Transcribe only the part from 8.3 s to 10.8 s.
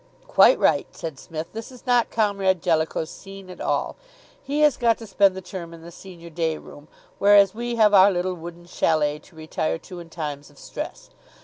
wooden châlet to retire to in times of